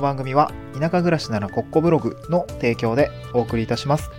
[0.00, 4.10] の番組は田舎暮らしならコッコブログの提供でお送りいたします。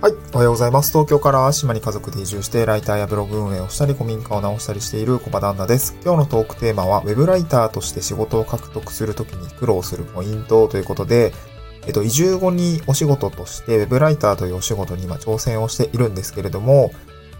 [0.00, 0.12] はい。
[0.34, 0.92] おはようございます。
[0.92, 5.96] 東京から島に家族で移住して、ライターやブログ運営をしたり、古民家を直したりしている小場旦那です。
[6.04, 11.32] 今日のトークテーマは、ウェブライターとして仕事を獲得するときに苦労するポイントということで、
[11.86, 16.92] えっと、移住後にお仕事として、ウェブライターというお仕事に今挑戦をしているんですけれども、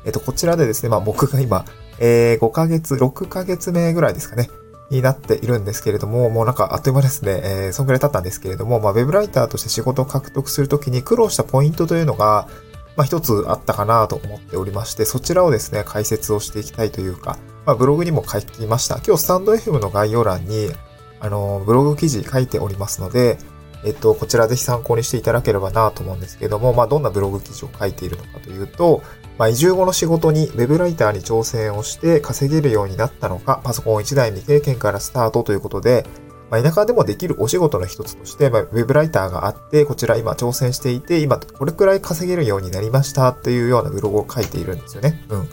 [0.07, 1.67] えっと、こちらでですね、まあ僕が今、
[1.99, 4.49] えー、5ヶ月、6ヶ月目ぐらいですかね、
[4.95, 12.49] になっているんですけれども、もうなんかあっという間ですね、えー、そんぐらい経ったんですけれども、まあ、ウェブライターとして仕事を獲得するときに苦労したポイントというのが、
[12.97, 19.01] まあ、一つあったかなと思っておりまして、そちらをですね、解説をしていきたいというか、まあ、ブログにも書きました。
[19.07, 20.71] 今日スタンド FM の概要欄に、
[21.21, 23.39] あの、ブログ記事書いておりますので、
[23.85, 29.03] えっと、こちらぜひ参考にしていただければなと思うんですけども、まあ、どんなブログ記事を書いているのかというと、
[29.39, 36.07] まあ、移住後の仕事に web ライターに挑戦をして稼げるようになったのか、パソコン1台未経験からスタートということで、
[36.51, 45.25] まあ、田舎でもできるお仕事の一つとして、まあ、ウェブライターがあって、こちら今挑戦していて、今これくらい稼げるようになりましたというようなブログを書いているんですよね。
[45.29, 45.49] うん。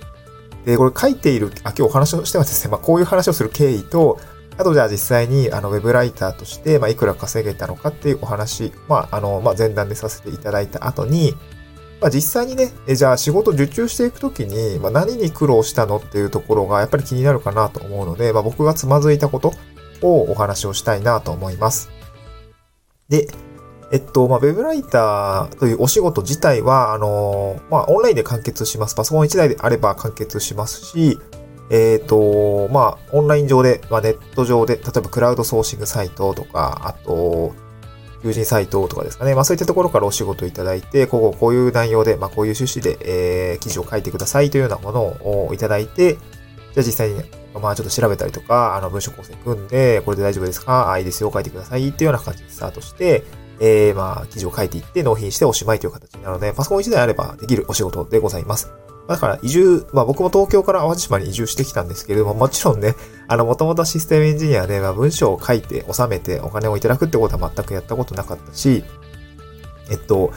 [0.65, 4.19] で、これ書いている、あ、今日お話をしてはですね、まあ、こういう話をする経緯と、
[4.57, 11.33] あとじゃあ実際にあのウェブライターとして、まあ、いくら稼げたのかっていうお話、まあ、あの、まあ、前段でさせていただいた後に、
[12.01, 19.53] まあ、実際にね、えじゃあ仕事受注していくときに、まあ、何に苦労したのっていうところがやっぱり気になるかなと思うので、まあ、僕がつまずいたこと
[20.01, 21.91] をお話をしたいなと思います。
[23.07, 23.27] で、
[23.91, 28.95] えっと、まあ、ウェブライターというお仕事自体は、あのまあ、オンラインで完結します。
[28.95, 31.19] パソコン1台であれば完結しますし、
[31.69, 37.53] えっ、と、まあ、オンライン上で、まあ、ネット上で、例えばクラウドソーシングサイトとか、あと、
[38.21, 39.35] 求人サイトとかですかね。
[39.35, 46.21] まあそういったところからお仕事いただいて、こうこういう内容で、まあこういう趣旨で、えー、記事を書いてくださいというようなものをいただいて、じゃ
[46.79, 47.21] あ実際に、
[47.59, 50.91] まあちょっと調べたりとか、あの文章構成組んで、これで大丈夫ですか？
[50.91, 53.23] あ、いいですよ、書いてくださいっていうような感じでスタートして、
[53.59, 58.71] えー、まあ記事を書いていって納品しておしまいという形なので、パソコン1台あればできるお仕事でございます。
[59.07, 62.95] だから移住、まあ僕も東京から淡路島に移住してきたんですけれども、もちろんね、
[63.31, 68.83] あの、もともとシステムエンジニアで、まあ文章を書いて収めてお金をいただくってことは全くやったことなかったし、
[69.89, 70.33] えっと、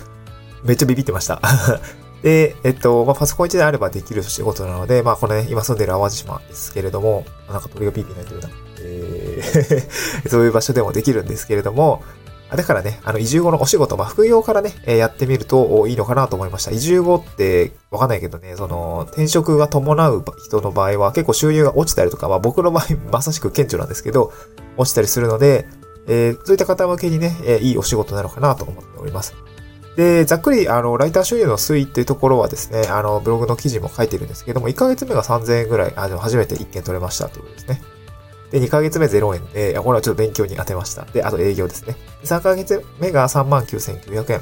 [0.62, 1.42] めっちゃビビってました。
[2.22, 8.48] で、えっと、まあパソコン1台あればできる仕事なので、まあこのね、今住んでる淡路島ですけれども、なんか鳥がピーピー鳴いてるな。
[8.78, 12.04] えー そういう場所でもできるんですけれども、
[12.50, 16.70] だからね、あの、移住後のお仕事、まあ、副業からね、やってみるといいのかなと思いました。
[16.70, 24.32] 移住後って、わかんないけどね、その、転職が伴う人の場合は結構収入が落ちたりとか、まあ、僕の場合、 まさしく顕著なんですけど、
[24.76, 25.66] 落ちたりするので、
[26.06, 29.34] えー、そういった方向けにね、え、いいお仕事なのかなと思っております。
[29.96, 37.82] で、ざっくり、あの、ライター収入の推移っていうところはですね、あの、ブログの記事も書いてるんですけども、1ヶ月目が3000円ぐらい、あ、でも初めて1件取れましたということですね。
[38.54, 41.02] で、2ヶ月目0円で、これはちょっと勉強に当てました。
[41.06, 41.96] で、あと営業ですね。
[42.22, 44.40] 3ヶ月目が39,900円。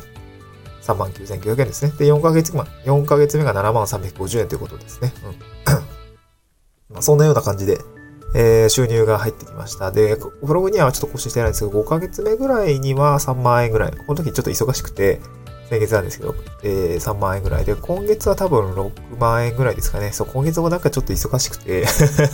[0.82, 1.92] 39,900円ですね。
[1.96, 5.14] で、4ヶ月目、4ヶ月目が7350円ということですね。
[5.24, 5.32] うん。
[6.92, 7.78] まあ、そんなような感じで、
[8.34, 9.90] えー、収入が入ってきました。
[9.90, 13.92] で、ブログにはちょっと更新してないんですけど、5ヶ月目ぐらいには3万円ぐらい。
[13.92, 15.22] この時ちょっと忙しくて、
[15.72, 20.12] 先月なんですけど、えー、3万円ぐらいで、今月は多分6万円ぐらいですかね。
[20.12, 21.86] そう、今月もなんかちょっと忙しくて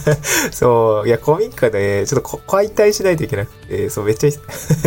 [0.51, 4.41] そう、いや、古民家で、ちょっと解体しないといけなくて、そう、めっちゃ ちょ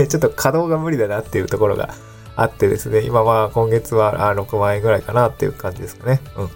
[0.04, 1.96] っと稼働が無理だなっていうところが
[2.36, 6.20] あってですね、今は今月はあ6万円ぐらいかなっていう感じですかね。
[6.36, 6.50] うん。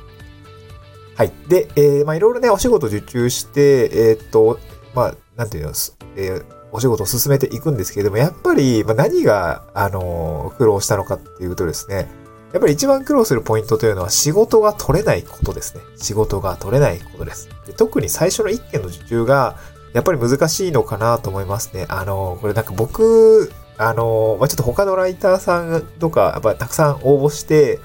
[1.16, 1.32] はい。
[1.48, 4.60] で、えー、まあいろいろね、お仕事受注して、えー、っと、
[4.94, 5.70] まあ、なんていうの、
[6.18, 12.10] えー、お仕事を進めていくんですけれども、やっぱり、ま、何が、あの、苦労したのかっていうとですね、
[12.52, 15.82] やっぱり一番苦労するポイントというのは仕事が取れないことですね。
[15.98, 17.50] 仕事が取れないことです。
[17.66, 19.58] で特に最初の一件の受注が、
[19.94, 21.86] やっぱり難しいのかなと思いますね。
[21.88, 27.80] あの、これなんか僕、あの、まあ、ちょっと他のライターさんとか、やっぱりたくさん応募して、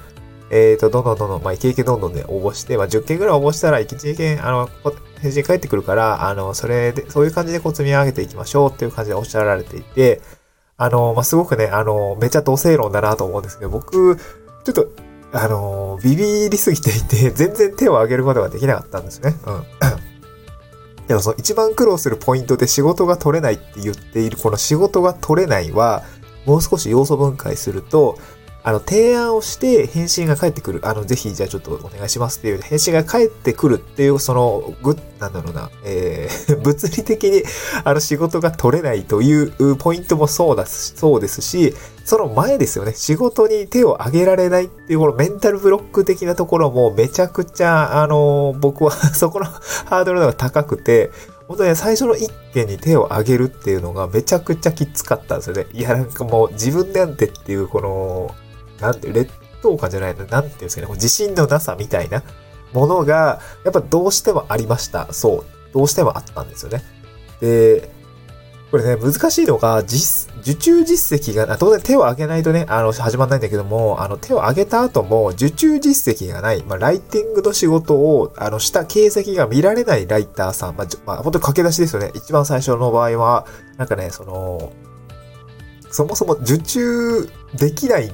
[0.51, 4.69] えっ、ー、と、どんどんどんどん、まあ、イケイケどんどんね、応募して、まあ、10件ぐらい応募したら、1、2件、あの、
[5.21, 10.21] 返信返ってくるから、あの、それで、そういう感じでこう積み上げていきましょうっていう感じでおっしゃられていて、
[10.75, 14.89] あの、まあ、すごくね、あの、めちゃ同性論だなと思うんですけど、僕、ちょっと、
[15.31, 19.37] あの、ビビりすぎていて、 全然手を挙げることができなかったんですね。
[19.45, 19.63] うん。
[21.07, 26.03] でもその一番苦労するポイントで仕事が取れないって言っている、この仕事が取れないは、
[26.45, 28.17] もう少し要素分解すると、
[28.63, 30.81] あの、提案をして返信が返ってくる。
[30.83, 37.43] あの、ぜひ、じゃあちょっとお願いしますっていう、返信が返ってくるっていう、その、ぐ、なんだろうな、えー、 物理的に、
[37.83, 41.73] あの、仕事が取れないというポイントもそうだし、そうですし、
[42.05, 42.93] その前ですよね。
[42.95, 51.09] 仕事に手を挙げられないっていう、このメンタルブロック的なところもめちゃくちゃ、あの、僕は そこのハードルが高くて、
[51.47, 55.65] 本当に最初の一件に手を挙げるっていうのがめちゃくちゃきつかったんですよね。
[55.73, 58.35] いや、なんかもう自分なんてっていうこの、
[58.81, 59.31] なんて、劣
[59.61, 62.23] 等感じゃないの、なんていうんですかね、自信のなさみたいな
[62.73, 65.11] ものが、やっぱどうしてもありました。
[65.13, 65.45] そう。
[65.73, 66.83] どうしてもあったんですよね。
[67.39, 67.89] で、
[68.71, 82.11] これね、難しいのが、受注実績が、当然手を挙げないとね、あの、始まんないんだけども、あの、手を挙げた後も、受注実績がない、まあ、ライティングの仕事を、あの、した形跡が見られないライターさん、まあ、まあ、本当に駆け出しですよね。
[82.15, 83.45] 一番最初の場合は、
[83.77, 84.71] なんかね、その、
[85.89, 88.09] そもそも受注できない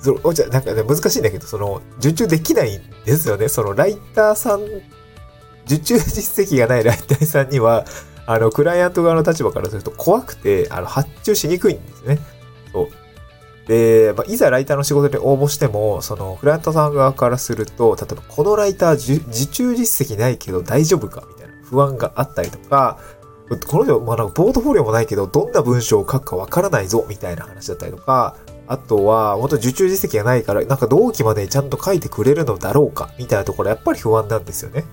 [0.00, 3.48] その、じゃ、なんかね、難しいんだけど、その、受注できないんですよね。
[3.48, 4.62] その、ライターさん、
[5.66, 7.84] 受注実績がないライターさんには、
[8.26, 12.18] あの、クライアント側の立場からすると怖くて、あの、発注しにくいんですね。
[12.72, 12.88] そう。
[13.66, 22.98] で、まあ、いざライターの仕事に応募しても、その、クライアントさん側からすると、例えば、このライター受注実績ないけど大丈夫かみたいな不安があったりとか、
[23.66, 28.36] この人、まあ、なんか、ポートフォリオもないけど、どんな文章を書くかわからないぞ、みたいな話だったりとか、
[28.68, 34.84] あとは、本当受注実績がないから、なんか同期までちゃんと書いてくれるのだろうか、みたいなところ、やっぱり不安なんですよね。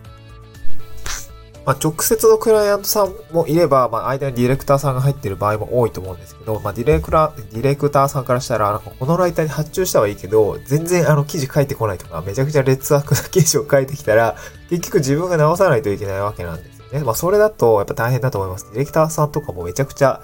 [1.65, 14.35] まあ、直接のクライアントさんもいれば、まあ、間にディレクターさんが入ってる場合も多いと思うんですけど、まあ、ディレクラ、ディレクターさんからしたら、なんかこのライターに発注したはいいけど、全然あの記事書いてこないとか、めちゃくちゃ劣悪な記事を書いてきたら、
[14.69, 17.03] 結局自分が直さないといけないわけなんですよね。
[17.03, 18.65] まあ、それだとやっぱ大変だと思います。
[18.65, 20.21] ディレクターさんとかもめちゃくちゃ、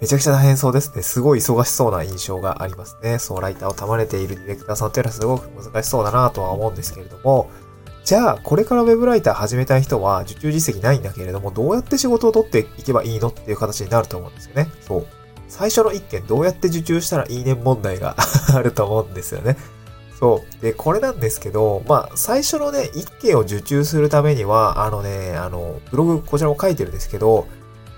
[0.00, 1.02] めちゃくちゃ大変そうですね。
[1.02, 3.18] すごい忙しそうな印象がありますね。
[3.18, 7.50] そう、ライターを束ねているディレクターさんっていうのはすごく難しそうだなとは思うんですけれども、
[8.04, 14.70] じゃあ、これから Web ライター始めたい人は受注実績ないんだけれども、どうやって仕事を取っていけばいいのっていう形になると思うんですよね。
[14.80, 15.06] そう。
[15.48, 18.16] 最初の一件どうやって受注したらいいね問題が
[18.54, 19.56] あると思うんですよね。
[20.18, 20.62] そう。
[20.62, 27.46] で、これなんですけど、まあ、最初のね、一件を受注するためには、あのね、あの、ブログ、こちらも書いてるんですけど、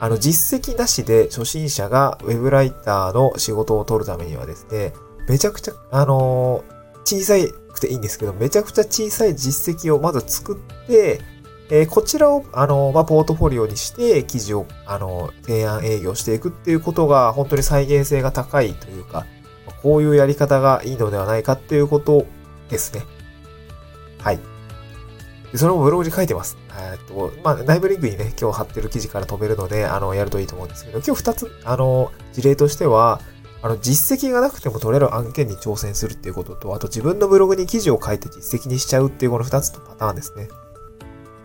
[0.01, 4.93] あの、実績なしで初心者が Web ライターの仕事を取るためにはですね、
[5.29, 6.65] めちゃくちゃ、あの
[7.05, 7.35] 小さ
[7.73, 11.21] くていいんですけど、めちゃくちゃ小さい実績をまず作って、
[11.71, 19.27] えー、こちらを、あの、まあ、ポートフォリオにして、記事を、あの、提案営業していくっていうことが、本当に再現性が高いというか、
[19.83, 22.27] こういうやり方がいいのではないかっていうこと
[22.71, 23.03] ですね。
[24.19, 24.39] はい。
[25.53, 26.59] でそれもブログに書いてます。
[26.93, 33.21] えっと、まあ、内部リンクにね、今日貼ってる記事から飛べるので、あの、やるといいと思うんですけど、今日二つ、あの、事例としては、
[33.63, 40.49] あの、実績がなくても取れる案件に挑戦するっていうことと、あと自分のブログに記事を書いて実績にしちゃうっていうこの二つのパターンですね。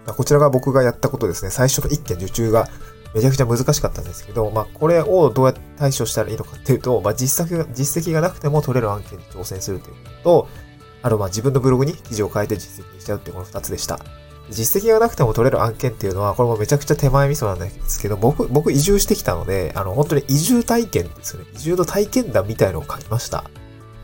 [0.06, 1.50] こちらが僕がやったことですね。
[1.50, 2.68] 最初の一件受注が
[3.14, 10.48] めちゃくちゃ難しかったんですけど、まあ、これをどうやって対処したらいいのかっていうと、まあ、実績が、実績がなくても取れる案件に挑戦するということと、
[11.04, 14.00] あと、まあ、自分のブログに記事を書いて実績にしちゃうっていうこの二つでした。
[14.50, 21.48] 実績がなくても取れる案件っていうのは、これもめちゃくちゃ手前味噌なんですけど、僕、僕移住してきたので、あの、本当に移住体験ですよね。
[21.56, 23.44] 移住の体験談みたいのを書きました。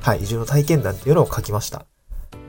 [0.02, 1.86] はい、移住の体験談っていうのを書きました。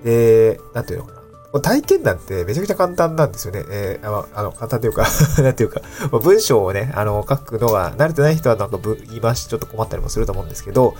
[0.04, 1.20] で、なんていうのかな。
[1.58, 3.64] 体験談ってめちゃくちゃ簡単なんですよね。
[3.68, 5.08] えー、あの、あの簡単というか
[5.42, 5.80] なんていうか、
[6.22, 10.94] 文章をね、あの、書くのが慣れてない人はなんか言い回しちょっと困ったりもすると思うんですけど、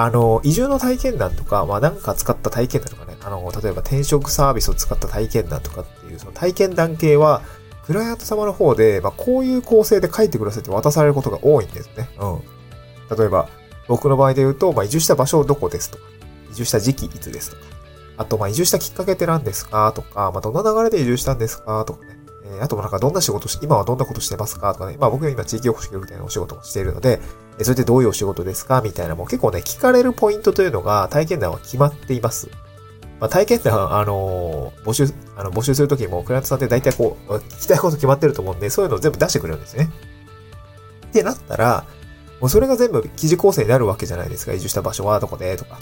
[0.00, 7.42] あの、移住の体験談とか、まあなんか使った体験談とかね、あの、例えば転職サービスを使った体験談とかっていう、その体験談系は、
[7.84, 12.08] クライアント様の方で、まあこういう構成で書いてくださいって渡されることが多いんですね。
[12.20, 13.16] うん。
[13.18, 13.48] 例えば、
[13.88, 16.04] 僕の場合で言うと、まあ移住した場所どこですとか、
[16.52, 17.62] 移住した時期いつですとか、
[18.18, 22.04] あと、まあ移住したきっかけって何ですかとか、まあどんな流れで移住したんですかとか。
[22.50, 24.96] えー、あとなんかどんな仕事し、今はどんなことしてますかとかね。
[24.98, 27.20] まあ僕は今地域おこし協力隊のお仕事をしているので、
[27.58, 28.80] えそれってどういうお仕事ですか？
[28.82, 32.48] みたいなもう結構ね、聞かれるポイントというのが体験談は決まっています。
[33.20, 39.90] まあ、体験談、あのー、募集、あの、募集するときも、クライアントさんって大体こう、聞きたいこと決まってると思うんで、そういうのを全部出してくれるんですね。
[41.08, 41.84] ってなったら、
[42.40, 44.52] もうそれが全部記事構成になるわけじゃないですか。
[44.52, 45.80] 移住した場所はどこでとか。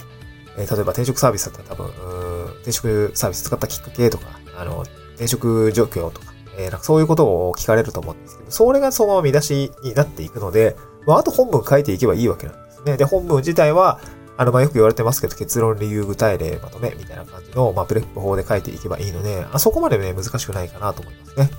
[0.57, 4.25] えー、例えば転職サービスだったら多分、転職サービス使ったきっかけとか、
[4.57, 4.83] あの、
[5.13, 12.97] 転職状況とか、えー、なんかそういうことを聞かれると思うんですけど、それがそのまま見出しになっていくので、まあ、あと本文書いていけばいいわけなんですね。
[12.97, 13.99] で、本文自体は、
[14.35, 21.49] あの、ま、よく言われてますけど、結論、理由、具体例、まとめ、みたいな感じの、まあ、プレップ法で書いていけばいいので、あそこまでね、難しくないかなと思いますね。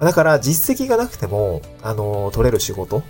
[0.00, 3.02] だから、実績がなくても、あの、取れる仕事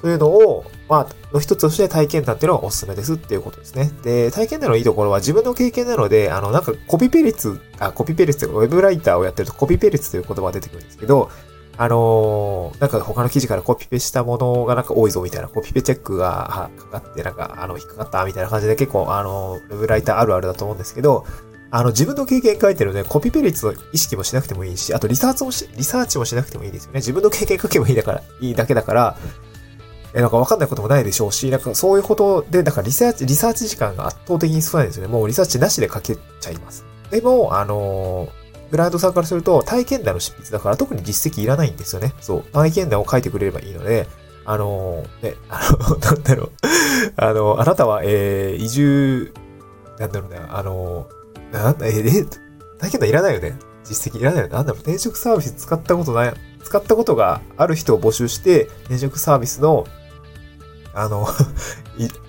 [0.00, 3.90] というのを、まあ、の一つとして体験談っていうのがおすすめですっていうことですね。
[4.02, 11.30] で、体験談のいいところは自分の経験なので、あの、なんかコピペ率、あ、コピペ率というか、ウェブライターをやってるとコピペ率という言葉が出てくるんですけど、
[11.76, 21.24] あのー、なんか他の記事からコピペしたものがなんか多いぞみたいな、コピペチェックがかかって、なんか、あの、引っかかったみたいな感じで結構、あの、ウェブライターあるあるだと思うんですけど、
[21.70, 26.98] あの、自分の経験書いてるので、コピペ率の意識もしなくてもいいし、あとリサーチもし、リサーチもしなくてもいいですよね。
[26.98, 29.16] 自分の経験書けばいいだから、いいだけだから、
[30.14, 35.12] え、なんかわかんないこともないでしょうし、なんかそういうことで、だかリサーチ、リサーチ時間が圧倒的に少ないんですよね。
[35.12, 36.84] もうリサーチなしで書けちゃいます。
[37.10, 38.28] でも、あの
[38.70, 42.12] ブランドさんからすると、体験談の執筆だから特に実績いらないんですよね。
[42.20, 42.42] そう。
[42.52, 44.06] 体験談を書いてくれればいいので、
[44.44, 46.50] あのね、あの、 なんだろう。
[47.16, 49.32] あの、あなたは、えー、移住、
[49.98, 51.08] なんだろうね、あの
[51.52, 52.28] なんだ、えー、
[52.78, 53.58] 体験談いらないよね。
[53.84, 54.54] 実績いらないよね。
[54.54, 56.34] なんだろう、転職サービス使ったことない、
[56.68, 59.86] 使ったことがある人を募集して、転職サービスの
[60.92, 61.26] あの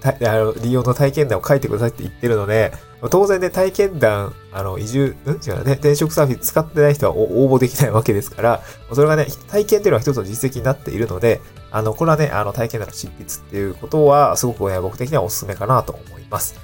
[0.01, 2.72] あの、利用の体験談を書いてくださいって言ってるので、
[3.10, 5.34] 当然ね、体験談、あの、移住、うん？
[5.36, 8.62] 違うね、転職サービス使ってない人は応募できないわけですから、
[8.93, 11.41] それがね、体験っていうのは一つの実績になっているので、
[11.72, 16.55] あの、これはね、あの、体験談の執筆っていうことは、すごく、ね、僕的にはお勧めかなと思います。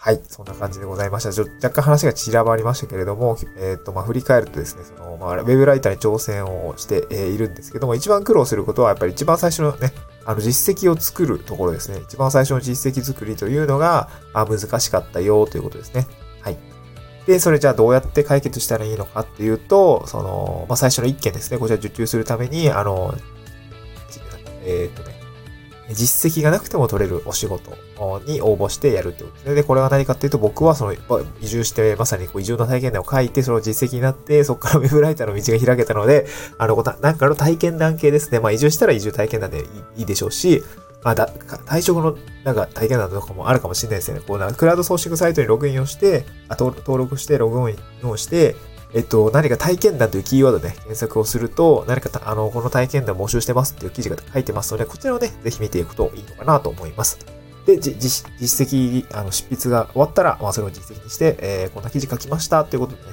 [0.00, 0.20] はい。
[0.28, 1.32] そんな感じでございました。
[1.32, 9.92] ちょ若干話が散らばりましたけれども、えっ、ー、と、まあ、振り返るとですね、その、まあ、ウェブライターに挑戦をして、え、いるんですけども、一番苦労することは、やっぱり一番最初のね、
[10.24, 12.00] あの、実績を作るところですね。
[12.04, 16.06] 一番最初の実績作りというのが、あ難しかったよということですね。
[16.42, 16.58] はい。
[17.26, 21.58] で、それじゃあどうやって解決したらいいのかっていうと、その、まあ、最初の一件ですね。
[21.58, 23.14] こちら受注するために、あの、
[24.64, 25.17] えっ、ー、とね、
[25.90, 27.70] 実績がなくても取れるお仕事
[28.26, 29.54] に応募してやるってことですね。
[29.54, 30.94] で、これは何かっていうと、僕はその、
[31.40, 36.26] 移住して、まさにこう移住の体験談を書いて、その実績になって、そこからウェブライターの道が開けたので、
[36.58, 38.40] あの、なんかの体験談系ですね。
[38.40, 39.64] まあ、移住したら移住体験談で
[39.96, 40.62] いいでしょうし、
[41.02, 44.22] まあ、だ、退職の、なんか体験談とかもあるかもしれないですよね。
[44.26, 48.56] こうな、クラウドソーシングサイトにログインをして、あ登録して、ログインをして、
[48.94, 57.18] えっと、何か体験談というキーワードで、検索をすると、何かあの、この体験談募集してますっていう記事が書いてますので、こちらをね、ぜひ見ていくといいのかなと思います。
[57.66, 63.08] で、じ実績、あの、執筆が終わったら、まあ、それを実績にして、えー、こんな記事書きましたっていうことでね、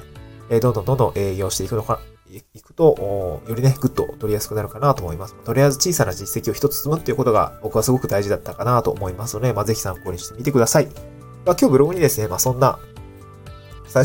[0.48, 5.34] えー、どんどんどんどん営業していくのか、いくと、よりね、グッと取りやすくなるかなと思います。
[5.44, 10.86] とりあえず小さな実績を一つ積むっていうことが、僕はすごく大事だったかなと思いますので、まあ、ぜひ参考にしてみてください。
[10.86, 12.78] まあ、今日ブログにですね、まあ、そんな、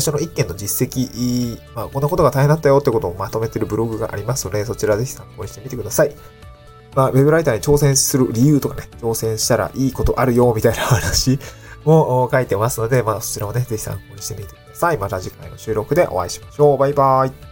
[0.00, 6.14] 初の1件の実績、まあ、こんなことが大変だったよってことをまとめてるブログがありますので、そちらぜひ参考にしてみてください。
[6.94, 11.38] まあ、ウェブライターに挑戦する理由とかね、挑戦したらいいことあるよ、みたいな話
[11.84, 14.98] も書いてますので、まあ、そちらもね、ぜひ参考にしてみてください。
[14.98, 16.78] また次回の収録でお会いしましょう。
[16.78, 17.51] バイバイ。